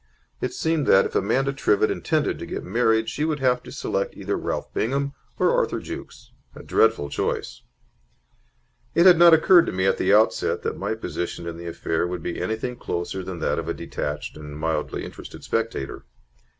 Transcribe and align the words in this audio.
It 0.41 0.51
seemed 0.51 0.87
that, 0.87 1.05
if 1.05 1.13
Amanda 1.13 1.53
Trivett 1.53 1.91
intended 1.91 2.39
to 2.39 2.47
get 2.47 2.63
married, 2.63 3.07
she 3.07 3.23
would 3.23 3.39
have 3.39 3.61
to 3.61 3.71
select 3.71 4.15
either 4.17 4.35
Ralph 4.35 4.73
Bingham 4.73 5.13
or 5.37 5.51
Arthur 5.53 5.79
Jukes. 5.79 6.31
A 6.55 6.63
dreadful 6.63 7.07
choice. 7.07 7.61
It 8.95 9.05
had 9.05 9.19
not 9.19 9.35
occurred 9.35 9.67
to 9.67 9.71
me 9.71 9.85
at 9.85 9.99
the 9.99 10.11
outset 10.11 10.63
that 10.63 10.75
my 10.75 10.95
position 10.95 11.45
in 11.45 11.55
the 11.57 11.67
affair 11.67 12.07
would 12.07 12.23
be 12.23 12.41
anything 12.41 12.77
closer 12.77 13.21
than 13.21 13.37
that 13.41 13.59
of 13.59 13.69
a 13.69 13.75
detached 13.75 14.35
and 14.37 14.57
mildly 14.57 15.05
interested 15.05 15.43
spectator. 15.43 16.03